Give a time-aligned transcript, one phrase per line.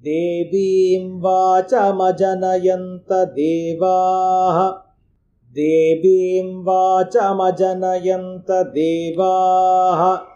[0.00, 4.82] देवीं वाचमजनयन्त देवाः
[5.50, 10.30] देवीं वाचमजनयन्त देवाः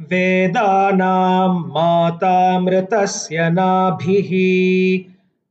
[0.00, 4.30] वेदानां मातामृतस्य नाभिः।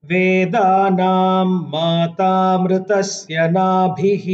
[0.05, 4.25] वेदानां मातामृतस्य नाभिः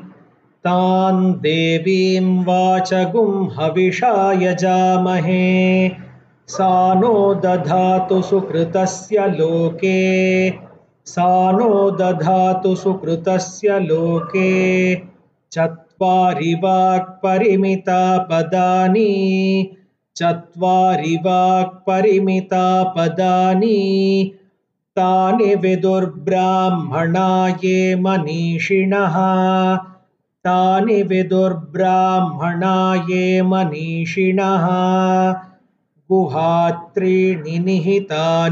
[0.63, 6.06] तान् देवीं वाचगुं हविषा यजामहे
[6.47, 10.49] सा नो दधातु सुकृतस्य लोके।
[11.05, 14.95] सा नो दधातु सुकृतस्य लोके।
[15.51, 19.11] चत्वारि वाक्परिमिता पदानि
[20.15, 23.79] चत्वारि वाक्परिमिता पदानि
[24.95, 29.15] तानि विदुर्ब्राह्मणा ये मनीषिणः।
[30.45, 34.65] तानि विदुर्ब्राह्मणा ये मनीषिणः
[36.11, 38.47] गुहात्रीणि निहितानेऽङ्गयन्ति।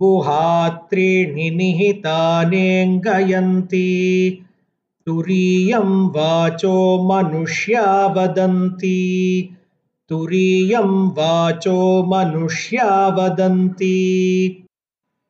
[0.00, 2.68] गुहात्रीणि निहितानेऽङ्गयन्ति।
[5.06, 9.48] तुरीयं वाचो मनुष्या वदन्ति।
[10.08, 14.64] तुरीयं वाचो मनुष्या वदन्ति